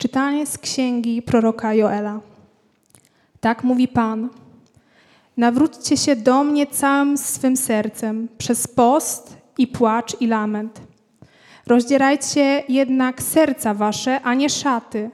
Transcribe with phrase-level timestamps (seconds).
[0.00, 2.20] Czytanie z księgi proroka Joela.
[3.40, 4.28] Tak mówi Pan.
[5.36, 10.80] Nawróćcie się do mnie całym swym sercem, przez post i płacz i lament.
[11.66, 15.10] Rozdzierajcie jednak serca wasze, a nie szaty.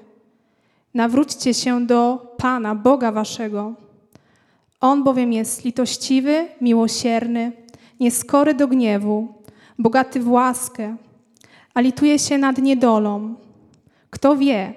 [0.95, 3.75] Nawróćcie się do Pana, Boga waszego.
[4.81, 7.53] On bowiem jest litościwy, miłosierny,
[8.01, 9.35] nieskory do gniewu,
[9.79, 10.97] bogaty w łaskę,
[11.75, 13.46] a lituje się nad niedolą.
[14.11, 14.75] Kto wie,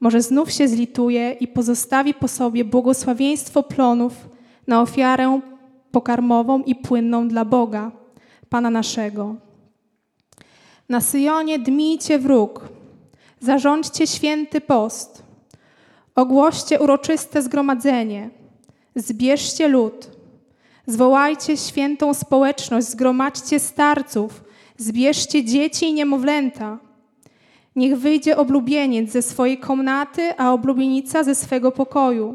[0.00, 4.28] może znów się zlituje i pozostawi po sobie błogosławieństwo plonów
[4.66, 5.40] na ofiarę
[5.90, 7.92] pokarmową i płynną dla Boga,
[8.48, 9.34] Pana naszego.
[10.88, 12.68] Na Syjonie dmijcie wróg,
[13.40, 15.22] zarządźcie święty post,
[16.14, 18.30] ogłoście uroczyste zgromadzenie,
[18.96, 20.10] zbierzcie lud,
[20.86, 24.44] zwołajcie świętą społeczność, zgromadźcie starców,
[24.76, 26.78] zbierzcie dzieci i niemowlęta.
[27.76, 32.34] Niech wyjdzie oblubieniec ze swojej komnaty, a oblubienica ze swego pokoju.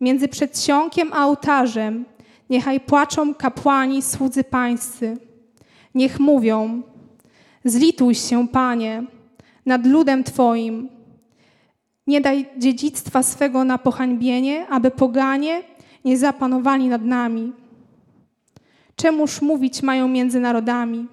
[0.00, 2.04] Między przedsionkiem a ołtarzem
[2.50, 5.16] niechaj płaczą kapłani, słudzy pańscy.
[5.94, 6.82] Niech mówią,
[7.64, 9.04] zlituj się, Panie,
[9.66, 10.88] nad ludem Twoim.
[12.06, 15.62] Nie daj dziedzictwa swego na pohańbienie, aby poganie
[16.04, 17.52] nie zapanowali nad nami.
[18.96, 21.06] Czemuż mówić mają między narodami?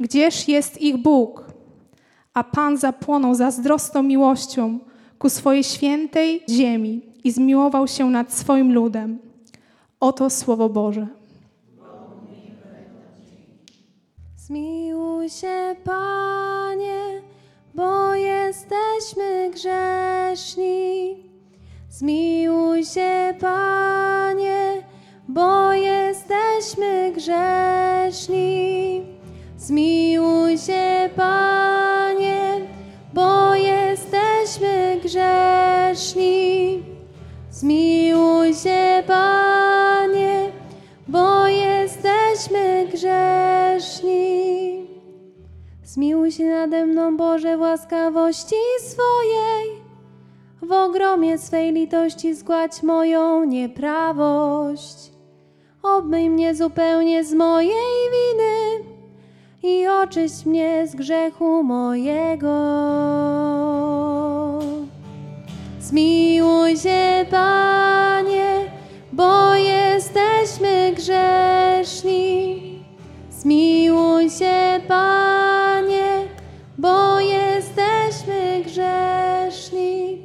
[0.00, 1.49] Gdzież jest ich Bóg?
[2.40, 4.78] A Pan zapłonął zazdrosną miłością
[5.18, 9.18] ku swojej świętej ziemi i zmiłował się nad swoim ludem.
[10.00, 11.06] Oto Słowo Boże.
[14.36, 17.22] Zmiłuj się, Panie,
[17.74, 21.16] bo jesteśmy grzeszni.
[21.90, 24.82] Zmiłuj się, Panie,
[25.28, 29.02] bo jesteśmy grzeszni.
[29.58, 31.69] Zmiłuj się, Panie,
[35.10, 36.82] grzeszni.
[37.50, 40.52] Zmiłuj się, Panie,
[41.08, 44.30] bo jesteśmy grzeszni.
[45.84, 49.80] Zmiłuj się nade mną, Boże, w łaskawości swojej.
[50.62, 55.12] W ogromie swej litości zgładź moją nieprawość.
[55.82, 58.84] Obmyj mnie zupełnie z mojej winy
[59.62, 62.50] i oczyść mnie z grzechu mojego.
[65.90, 68.72] Zmiłuj się, Panie,
[69.12, 72.84] bo jesteśmy grzeszni.
[73.30, 76.28] Zmiłuj się, Panie,
[76.78, 80.22] bo jesteśmy grzeszni.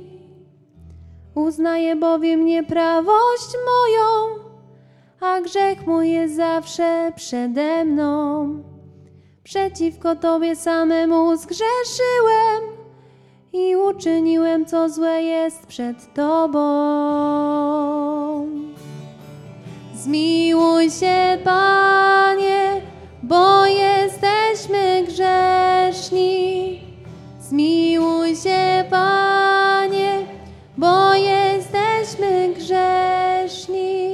[1.36, 4.40] Uznaję bowiem nieprawość moją,
[5.20, 8.64] a grzech mój jest zawsze przede mną.
[9.44, 12.75] Przeciwko Tobie samemu zgrzeszyłem
[13.90, 16.62] uczyniłem, co złe jest przed Tobą.
[19.94, 22.82] Zmiłuj się, Panie,
[23.24, 26.82] bo jesteśmy grzeszni.
[27.40, 30.26] Zmiłuj się, Panie,
[30.78, 34.06] bo jesteśmy grzeszni.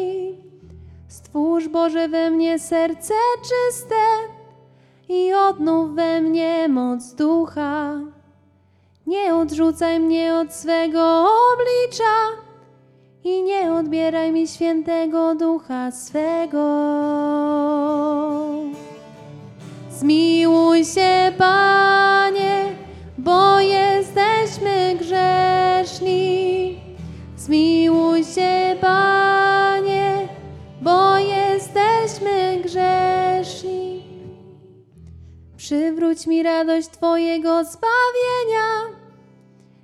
[1.08, 3.96] Stwórz Boże we mnie serce czyste
[5.10, 8.00] i odnów we mnie moc ducha.
[9.12, 12.16] Nie odrzucaj mnie od swego oblicza
[13.24, 16.68] i nie odbieraj mi świętego ducha swego.
[19.90, 22.66] Zmiłuj się, Panie,
[23.18, 26.80] bo jesteśmy grzeszni.
[27.38, 30.28] Zmiłuj się, Panie,
[30.82, 34.04] bo jesteśmy grzeszni.
[35.58, 39.01] Przywróć mi radość Twojego zbawienia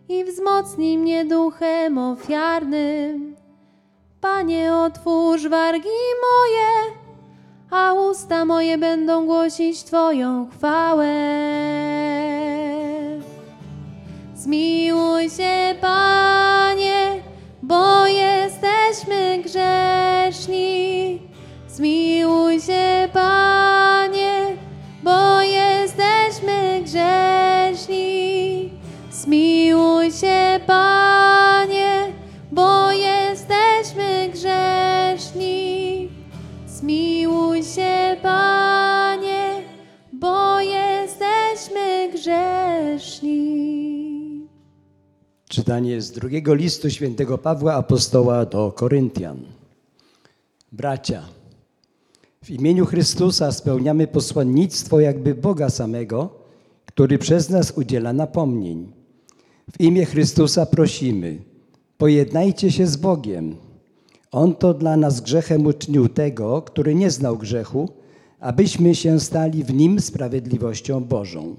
[0.09, 3.35] i wzmocnij mnie duchem ofiarnym.
[4.21, 6.95] Panie, otwórz wargi moje,
[7.71, 11.13] a usta moje będą głosić Twoją chwałę.
[14.35, 17.21] Zmiłuj się, Panie,
[17.63, 20.76] bo jesteśmy grzeszni.
[45.67, 49.37] Czytanie z drugiego listu świętego Pawła Apostoła do Koryntian.
[50.71, 51.23] Bracia,
[52.43, 56.29] w imieniu Chrystusa spełniamy posłannictwo jakby Boga samego,
[56.85, 58.91] który przez nas udziela napomnień.
[59.71, 61.37] W imię Chrystusa prosimy,
[61.97, 63.55] pojednajcie się z Bogiem.
[64.31, 67.89] On to dla nas grzechem uczynił tego, który nie znał grzechu,
[68.39, 71.55] abyśmy się stali w nim sprawiedliwością Bożą.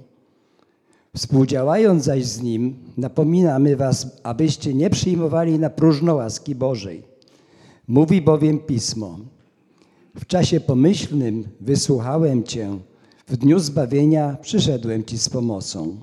[1.16, 7.02] Współdziałając zaś z Nim, napominamy Was, abyście nie przyjmowali na próżno łaski Bożej.
[7.88, 9.18] Mówi bowiem Pismo.
[10.16, 12.78] W czasie pomyślnym wysłuchałem Cię,
[13.28, 15.96] w dniu zbawienia przyszedłem Ci z pomocą.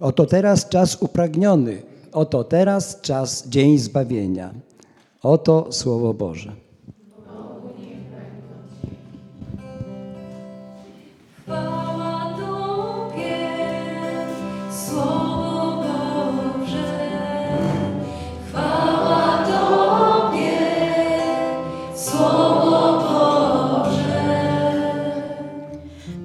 [0.00, 1.82] Oto teraz czas upragniony,
[2.12, 4.54] oto teraz czas dzień zbawienia.
[5.22, 6.52] Oto Słowo Boże.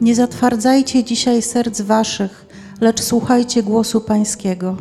[0.07, 2.45] Nie zatwardzajcie dzisiaj serc waszych,
[2.81, 4.77] lecz słuchajcie głosu Pańskiego.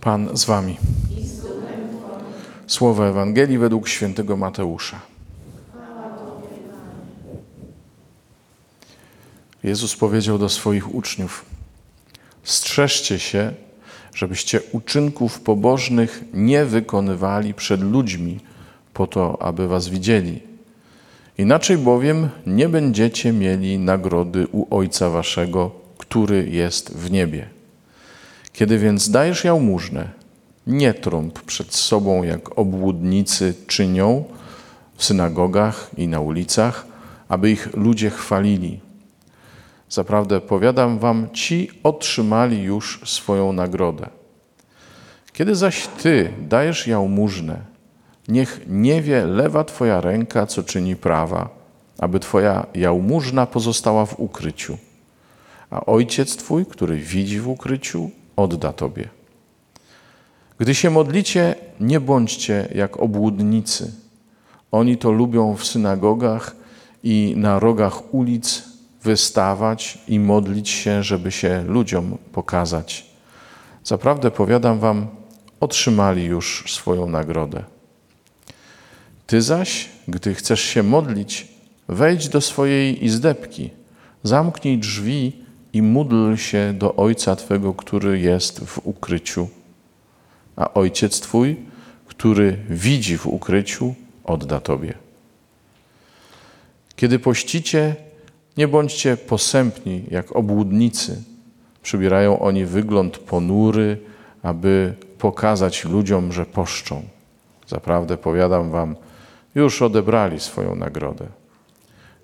[0.00, 0.76] Pan z wami.
[2.66, 5.17] Słowo Ewangelii według świętego Mateusza.
[9.64, 11.44] Jezus powiedział do swoich uczniów:
[12.44, 13.52] Strzeżcie się,
[14.14, 18.40] żebyście uczynków pobożnych nie wykonywali przed ludźmi,
[18.94, 20.40] po to, aby was widzieli.
[21.38, 27.48] Inaczej bowiem nie będziecie mieli nagrody u Ojca Waszego, który jest w niebie.
[28.52, 30.08] Kiedy więc dajesz jałmużnę,
[30.66, 34.24] nie trąb przed sobą, jak obłudnicy czynią
[34.96, 36.86] w synagogach i na ulicach,
[37.28, 38.80] aby ich ludzie chwalili.
[39.90, 44.08] Zaprawdę powiadam wam, ci otrzymali już swoją nagrodę.
[45.32, 47.58] Kiedy zaś ty dajesz jałmużnę,
[48.28, 51.48] niech nie wie lewa twoja ręka, co czyni prawa,
[51.98, 54.78] aby twoja jałmużna pozostała w ukryciu.
[55.70, 59.08] A ojciec twój, który widzi w ukryciu, odda tobie.
[60.58, 63.92] Gdy się modlicie, nie bądźcie jak obłudnicy.
[64.72, 66.56] Oni to lubią w synagogach
[67.02, 68.67] i na rogach ulic
[69.02, 73.06] wystawać i modlić się, żeby się ludziom pokazać.
[73.84, 75.06] Zaprawdę powiadam wam,
[75.60, 77.64] otrzymali już swoją nagrodę.
[79.26, 81.48] Ty zaś, gdy chcesz się modlić,
[81.88, 83.70] wejdź do swojej izdebki,
[84.22, 85.32] zamknij drzwi
[85.72, 89.48] i módl się do Ojca Twego, który jest w ukryciu.
[90.56, 91.56] A Ojciec Twój,
[92.06, 93.94] który widzi w ukryciu,
[94.24, 94.94] odda Tobie.
[96.96, 97.96] Kiedy pościcie,
[98.58, 101.22] nie bądźcie posępni jak obłudnicy.
[101.82, 103.98] Przybierają oni wygląd ponury,
[104.42, 107.02] aby pokazać ludziom, że poszczą.
[107.68, 108.96] Zaprawdę powiadam wam,
[109.54, 111.26] już odebrali swoją nagrodę.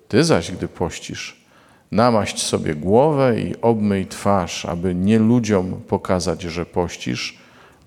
[0.07, 1.45] Ty zaś, gdy pościsz,
[1.91, 7.37] namaść sobie głowę i obmyj twarz, aby nie ludziom pokazać, że pościsz,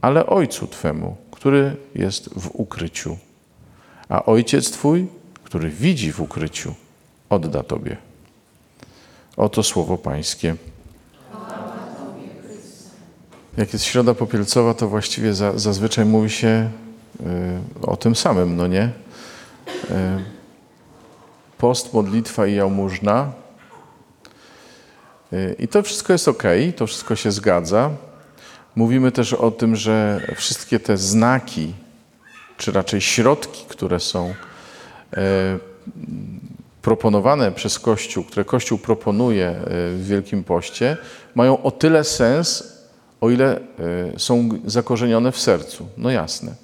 [0.01, 3.19] ale Ojcu Twemu, który jest w ukryciu.
[4.09, 5.07] A Ojciec Twój,
[5.45, 6.75] który widzi w ukryciu,
[7.31, 8.08] odda Tobie.
[9.39, 10.57] Oto słowo Pańskie.
[13.57, 16.71] Jak jest środa popielcowa, to właściwie za, zazwyczaj mówi się
[17.21, 18.83] y, o tym samym, no nie?
[18.85, 18.91] Y,
[21.59, 23.33] post, modlitwa i jałmużna.
[25.33, 26.43] Y, I to wszystko jest ok,
[26.77, 27.91] to wszystko się zgadza.
[28.77, 31.75] Mówimy też o tym, że wszystkie te znaki,
[32.57, 34.35] czy raczej środki, które są
[36.83, 40.97] proponowane przez Kościół, które Kościół proponuje w Wielkim Poście,
[41.35, 42.79] mają o tyle sens,
[43.21, 43.61] o ile
[44.17, 45.89] są zakorzenione w sercu.
[45.97, 46.55] No jasne.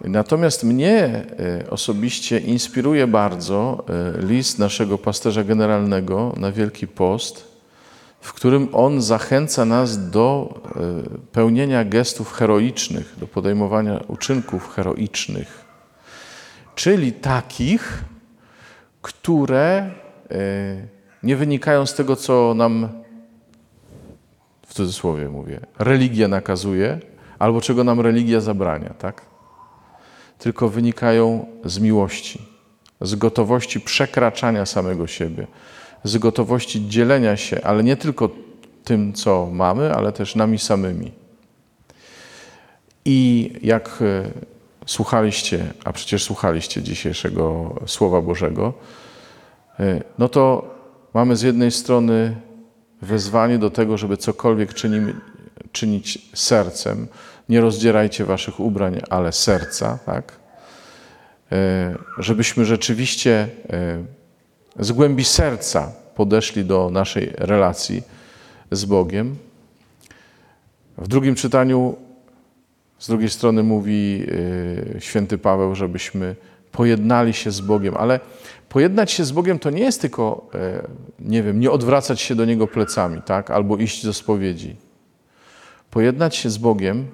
[0.00, 1.26] Natomiast mnie
[1.70, 3.84] osobiście inspiruje bardzo
[4.18, 7.44] list naszego pasterza generalnego na Wielki Post,
[8.20, 10.54] w którym on zachęca nas do
[11.32, 15.64] pełnienia gestów heroicznych, do podejmowania uczynków heroicznych,
[16.74, 18.04] czyli takich,
[19.02, 19.90] które
[21.22, 22.88] nie wynikają z tego, co nam,
[24.66, 26.98] w cudzysłowie mówię, religia nakazuje,
[27.38, 29.22] albo czego nam religia zabrania, tak?
[30.38, 32.42] Tylko wynikają z miłości,
[33.00, 35.46] z gotowości przekraczania samego siebie,
[36.04, 38.30] z gotowości dzielenia się, ale nie tylko
[38.84, 41.12] tym, co mamy, ale też nami samymi.
[43.04, 44.02] I jak
[44.88, 48.72] słuchaliście, a przecież słuchaliście dzisiejszego Słowa Bożego,
[50.18, 50.74] no to
[51.14, 52.36] mamy z jednej strony
[53.02, 54.74] wezwanie do tego, żeby cokolwiek
[55.72, 57.06] czynić sercem.
[57.48, 60.36] Nie rozdzierajcie waszych ubrań, ale serca, tak?
[61.52, 68.02] E, Żebyśmy rzeczywiście e, z głębi serca podeszli do naszej relacji
[68.70, 69.36] z Bogiem.
[70.98, 71.96] W drugim czytaniu
[72.98, 76.36] z drugiej strony mówi y, święty Paweł, żebyśmy
[76.72, 78.20] pojednali się z Bogiem, ale
[78.68, 80.88] pojednać się z Bogiem to nie jest tylko, e,
[81.20, 83.50] nie wiem, nie odwracać się do Niego plecami, tak?
[83.50, 84.76] albo iść do spowiedzi.
[85.90, 87.06] Pojednać się z Bogiem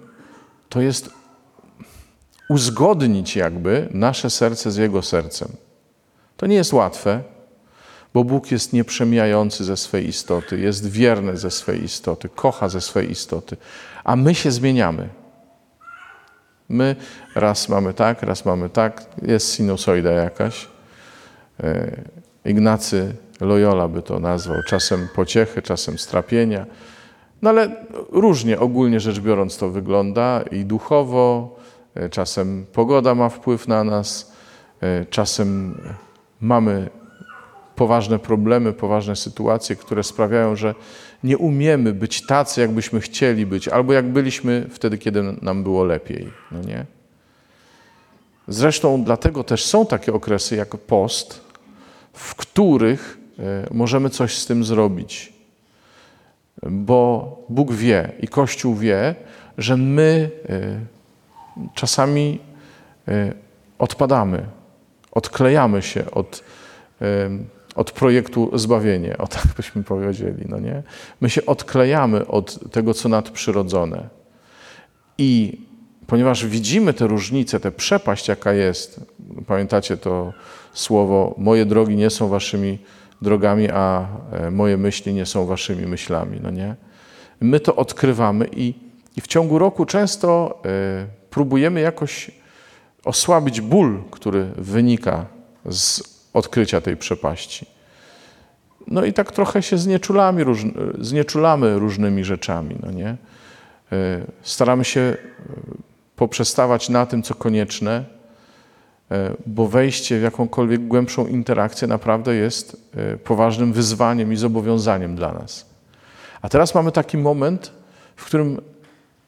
[0.69, 1.11] to jest
[2.49, 5.49] uzgodnić jakby nasze serce z Jego sercem.
[6.37, 7.23] To nie jest łatwe,
[8.15, 13.11] bo Bóg jest nieprzemijający ze swej istoty, jest wierny ze swej istoty, kocha ze swej
[13.11, 13.57] istoty,
[14.05, 15.09] a my się zmieniamy.
[16.69, 16.97] My
[17.35, 20.69] raz mamy tak, raz mamy tak, jest sinusoida jakaś.
[21.63, 21.97] E,
[22.45, 26.67] Ignacy Loyola by to nazwał czasem pociechy, czasem strapienia.
[27.43, 27.77] No ale
[28.13, 31.57] różnie ogólnie rzecz biorąc to wygląda i duchowo,
[31.95, 34.33] e, czasem pogoda ma wpływ na nas,
[34.81, 35.81] e, czasem
[36.41, 36.91] mamy
[37.77, 40.75] poważne problemy, poważne sytuacje, które sprawiają, że
[41.25, 46.31] nie umiemy być tacy, jakbyśmy chcieli być, albo jak byliśmy wtedy, kiedy nam było lepiej.
[46.53, 46.85] No nie?
[48.49, 51.41] Zresztą dlatego też są takie okresy jak post,
[52.13, 55.33] w których e, możemy coś z tym zrobić.
[56.63, 59.15] Bo Bóg wie i Kościół wie,
[59.59, 60.81] że my e,
[61.75, 62.41] czasami
[63.09, 63.33] e,
[63.79, 64.47] odpadamy,
[65.13, 66.45] odklejamy się od
[67.75, 70.83] od projektu zbawienie, o tak byśmy powiedzieli, no nie?
[71.21, 74.09] My się odklejamy od tego, co nadprzyrodzone.
[75.19, 75.61] I
[76.07, 79.01] ponieważ widzimy te różnice, tę przepaść, jaka jest,
[79.47, 80.33] pamiętacie to
[80.73, 82.79] słowo, moje drogi nie są waszymi
[83.23, 86.77] drogami, a e, moje myśli nie są waszymi myślami, no nie?
[87.41, 88.75] My to odkrywamy i,
[89.17, 92.31] i w ciągu roku często y, próbujemy jakoś
[93.05, 95.27] osłabić ból, który wynika
[95.71, 97.67] z odkrycia tej przepaści.
[98.87, 100.45] No i tak trochę się znieczulamy,
[100.99, 103.17] znieczulamy różnymi rzeczami, no nie?
[103.93, 105.17] E, staramy się e,
[106.17, 108.05] poprzestawać na tym, co konieczne,
[109.11, 112.91] e, bo wejście w jakąkolwiek głębszą interakcję naprawdę jest
[113.25, 115.67] poważnym wyzwaniem i zobowiązaniem dla nas.
[116.43, 117.73] A teraz mamy taki moment,
[118.17, 118.61] w którym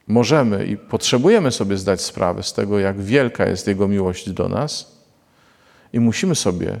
[0.07, 4.97] możemy i potrzebujemy sobie zdać sprawę z tego, jak wielka jest Jego miłość do nas
[5.93, 6.79] i musimy sobie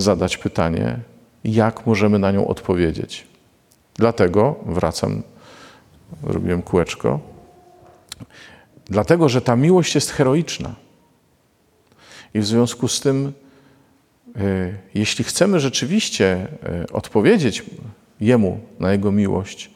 [0.00, 0.98] zadać pytanie,
[1.44, 3.26] jak możemy na nią odpowiedzieć.
[3.94, 5.22] Dlatego wracam,
[6.22, 7.20] robiłem kółeczko.
[8.86, 10.74] Dlatego, że ta miłość jest heroiczna.
[12.34, 13.32] I w związku z tym,
[14.36, 17.64] e, jeśli chcemy rzeczywiście e, odpowiedzieć
[18.20, 19.70] Jemu na Jego miłość,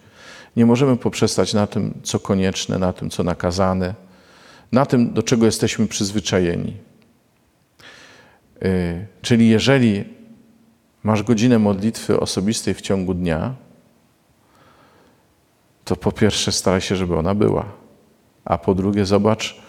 [0.56, 3.94] nie możemy poprzestać na tym, co konieczne, na tym, co nakazane,
[4.72, 6.76] na tym, do czego jesteśmy przyzwyczajeni.
[8.64, 10.04] Y, czyli jeżeli
[11.02, 13.54] masz godzinę modlitwy osobistej w ciągu dnia,
[15.84, 17.64] to po pierwsze staraj się, żeby ona była,
[18.44, 19.62] a po drugie zobacz,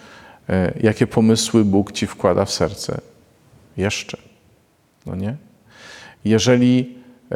[0.49, 3.01] y, jakie pomysły Bóg ci wkłada w serce.
[3.77, 4.17] Jeszcze.
[5.05, 5.35] No nie?
[6.25, 6.95] Jeżeli
[7.31, 7.35] y,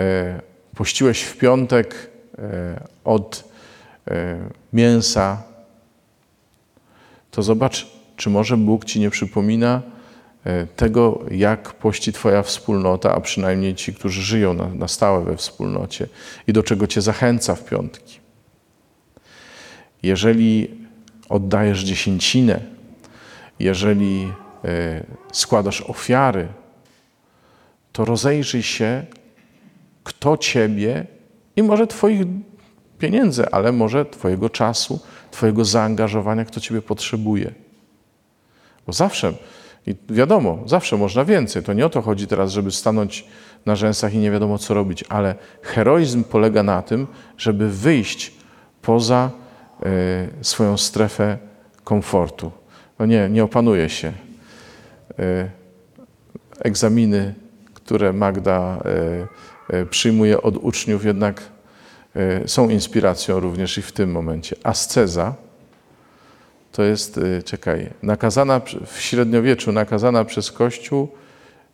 [0.75, 2.11] pościłeś w piątek
[3.03, 3.47] od
[4.73, 5.43] mięsa,
[7.31, 9.81] to zobacz, czy może Bóg ci nie przypomina,
[10.75, 16.07] tego, jak pości Twoja wspólnota, a przynajmniej ci, którzy żyją na, na stałe we wspólnocie
[16.47, 18.19] i do czego Cię zachęca w piątki.
[20.03, 20.71] Jeżeli
[21.29, 22.59] oddajesz dziesięcinę,
[23.59, 24.31] jeżeli
[24.65, 26.47] e, składasz ofiary,
[27.91, 29.05] to rozejrzyj się,
[30.03, 31.05] kto Ciebie
[31.55, 32.21] i może Twoich
[32.99, 34.99] pieniędzy, ale może Twojego czasu,
[35.31, 37.53] Twojego zaangażowania, kto Ciebie potrzebuje.
[38.87, 39.33] Bo zawsze
[39.87, 41.63] i wiadomo, zawsze można więcej.
[41.63, 43.25] To nie o to chodzi teraz, żeby stanąć
[43.65, 48.33] na rzęsach i nie wiadomo co robić, ale heroizm polega na tym, żeby wyjść
[48.81, 49.31] poza
[50.41, 51.37] y, swoją strefę
[51.83, 52.51] komfortu.
[52.99, 54.13] No nie, nie opanuje się.
[55.19, 55.49] Y,
[56.59, 57.33] egzaminy,
[57.73, 58.79] które Magda
[59.73, 61.41] y, przyjmuje od uczniów, jednak
[62.45, 64.55] są inspiracją również i w tym momencie.
[64.63, 65.35] Asceza
[66.77, 71.07] to jest, y, czekaj, nakazana w średniowieczu, nakazana przez Kościół,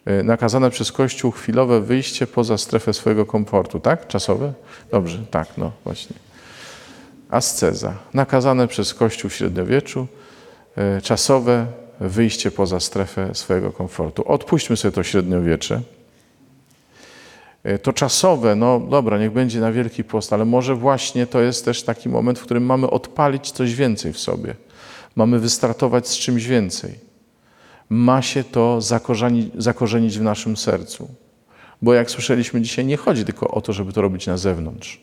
[0.07, 4.07] y, nakazane przez Kościół chwilowe wyjście poza strefę swojego komfortu, tak?
[4.07, 4.53] Czasowe?
[4.91, 6.15] Dobrze, tak, no właśnie.
[7.29, 7.93] Asceza.
[8.13, 10.07] Nakazane przez Kościół w średniowieczu,
[10.97, 11.65] y, czasowe
[11.99, 14.23] wyjście poza strefę swojego komfortu.
[14.27, 15.81] Odpuśćmy sobie to średniowiecze.
[17.81, 21.83] To czasowe, no dobra, niech będzie na Wielki Post, ale może właśnie to jest też
[21.83, 24.55] taki moment, w którym mamy odpalić coś więcej w sobie.
[25.15, 26.99] Mamy wystartować z czymś więcej.
[27.89, 28.81] Ma się to
[29.57, 31.09] zakorzenić, w naszym sercu.
[31.81, 35.01] Bo jak słyszeliśmy dzisiaj, nie chodzi tylko o to, żeby to robić na zewnątrz.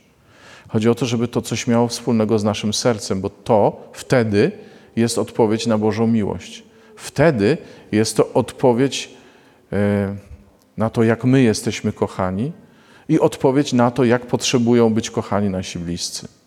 [0.68, 4.52] Chodzi o to, żeby to coś miało wspólnego z naszym sercem, bo to wtedy
[4.96, 6.62] jest odpowiedź na Bożą miłość.
[6.96, 7.58] Wtedy
[7.92, 9.10] jest to odpowiedź
[9.72, 10.16] e,
[10.76, 12.52] na to, jak my jesteśmy kochani
[13.08, 16.39] i odpowiedź na to, jak potrzebują być kochani nasi bliscy.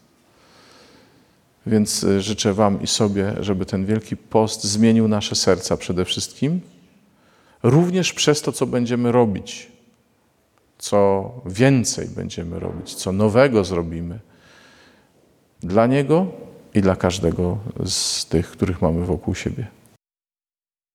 [1.65, 6.61] Więc e, życzę Wam i sobie, żeby ten Wielki Post zmienił nasze serca przede wszystkim,
[7.63, 9.71] również przez to, co będziemy robić,
[10.77, 14.19] co więcej będziemy robić, co nowego zrobimy
[15.59, 16.27] dla Niego
[16.73, 19.67] i dla każdego z tych, których mamy wokół siebie.